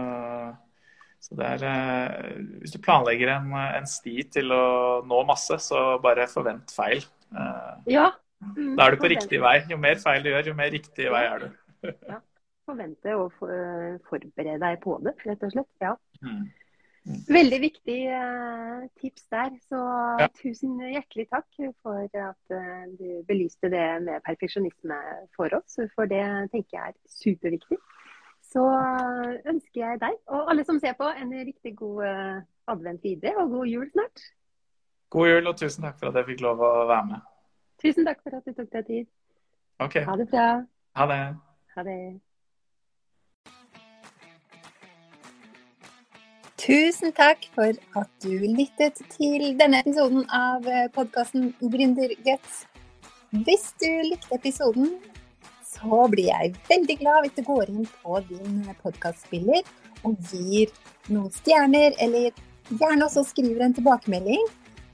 så 1.21 1.37
det 1.39 1.49
er, 1.67 2.21
hvis 2.61 2.75
du 2.75 2.79
planlegger 2.83 3.33
en, 3.35 3.51
en, 3.57 3.87
sti 3.89 4.23
til 4.31 4.53
å 4.55 4.65
nå 5.07 5.23
masse, 5.27 5.57
så 5.63 5.99
bare 6.03 6.29
forvent 6.31 6.71
feil. 6.73 7.03
Eh, 7.35 7.91
ja. 7.97 8.11
Mm, 8.41 8.73
da 8.77 8.87
er 8.87 8.95
du 8.95 9.01
på 9.01 9.11
riktig 9.11 9.41
vei. 9.41 9.57
Jo 9.69 9.77
mer 9.81 10.01
feil 10.01 10.25
du 10.25 10.31
gjør, 10.31 10.51
jo 10.51 10.57
mer 10.57 10.73
riktig 10.73 11.11
vei 11.13 11.21
er 11.27 11.45
du. 11.45 11.51
ja. 12.11 12.19
Forvente 12.69 13.13
og 13.17 13.31
forberede 13.37 14.59
deg 14.61 14.81
på 14.83 14.97
det, 15.05 15.15
rett 15.25 15.45
og 15.45 15.53
slett. 15.53 15.71
Ja. 15.81 15.95
Mm. 16.21 16.49
Veldig 17.33 17.57
viktig 17.63 17.97
uh, 18.13 18.83
tips 19.01 19.25
der. 19.33 19.55
Så 19.65 19.79
ja. 20.21 20.27
tusen 20.37 20.75
hjertelig 20.85 21.25
takk 21.31 21.61
for 21.81 22.05
at 22.05 22.53
uh, 22.53 22.83
du 22.99 23.23
belyste 23.27 23.71
det 23.73 23.87
med 24.05 24.21
perfeksjonisme 24.27 24.99
for 25.37 25.53
oss. 25.57 25.79
For 25.95 26.09
det 26.09 26.21
tenker 26.53 26.77
jeg 26.77 26.93
er 26.93 26.99
superviktig. 27.09 27.79
Så 28.51 28.61
ønsker 29.47 29.79
jeg 29.79 29.99
deg 30.01 30.17
og 30.27 30.49
alle 30.51 30.65
som 30.67 30.79
ser 30.83 30.97
på, 30.99 31.07
en 31.07 31.29
riktig 31.31 31.71
god 31.79 32.03
advent 32.67 33.03
videre 33.03 33.45
og 33.45 33.53
god 33.53 33.69
jul 33.71 33.85
snart. 33.93 34.23
God 35.11 35.29
jul, 35.29 35.47
og 35.47 35.55
tusen 35.59 35.85
takk 35.87 35.97
for 35.99 36.11
at 36.11 36.19
jeg 36.19 36.33
fikk 36.33 36.43
lov 36.43 36.59
å 36.63 36.71
være 36.89 37.05
med. 37.13 37.30
Tusen 37.81 38.05
takk 38.05 38.19
for 38.21 38.37
at 38.37 38.45
du 38.45 38.53
tok 38.53 38.67
deg 38.75 38.89
tid. 38.89 39.07
Ok. 39.81 39.95
Ha 40.05 40.17
det 40.19 40.27
bra. 40.29 40.49
Ha 40.99 41.07
det. 41.09 41.21
Ha 41.75 41.85
det. 41.87 42.01
Tusen 46.61 47.09
takk 47.17 47.47
for 47.55 47.73
at 47.97 48.09
du 48.21 48.35
lyttet 48.45 49.01
til 49.15 49.47
denne 49.57 49.79
episoden 49.81 50.27
av 50.29 50.67
podkasten 50.93 51.55
Gründerguts. 51.63 52.67
Hvis 53.31 53.71
du 53.81 53.89
likte 54.05 54.35
episoden, 54.37 54.91
så 55.65 56.05
blir 56.11 56.29
jeg 56.29 56.53
veldig 56.69 56.97
glad 57.01 57.25
hvis 57.25 57.37
du 57.39 57.43
går 57.47 57.71
inn 57.73 57.87
på 58.03 58.21
din 58.29 58.61
podkastspiller 58.83 59.65
og 60.05 60.19
gir 60.29 60.69
noen 61.09 61.31
stjerner, 61.33 61.95
eller 61.97 62.29
gjerne 62.69 63.07
også 63.07 63.23
skriver 63.31 63.65
en 63.65 63.73
tilbakemelding 63.73 64.45